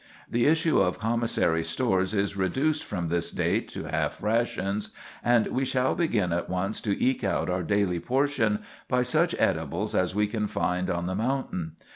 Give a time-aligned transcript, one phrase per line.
[0.27, 4.89] The issue of commissary stores is reduced from this date to half rations,
[5.23, 9.93] and we shall begin at once to eke out our daily portion by such edibles
[9.93, 11.73] as we can find on the mountain.